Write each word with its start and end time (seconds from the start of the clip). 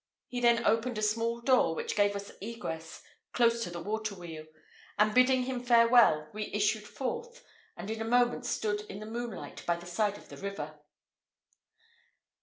He 0.29 0.39
then 0.41 0.65
opened 0.65 0.97
a 0.97 1.01
small 1.03 1.41
door 1.41 1.75
which 1.75 1.95
gave 1.95 2.15
us 2.15 2.31
egress 2.41 3.03
close 3.33 3.61
to 3.61 3.69
the 3.69 3.79
water 3.83 4.15
wheel; 4.15 4.47
and 4.97 5.13
bidding 5.13 5.43
him 5.43 5.63
farewell, 5.63 6.27
we 6.33 6.51
issued 6.51 6.87
forth, 6.87 7.45
and 7.77 7.87
in 7.91 8.01
a 8.01 8.03
moment 8.03 8.47
stood 8.47 8.81
in 8.89 8.97
the 8.99 9.05
moonlight 9.05 9.63
by 9.67 9.75
the 9.75 9.85
side 9.85 10.17
of 10.17 10.29
the 10.29 10.37
river. 10.37 10.79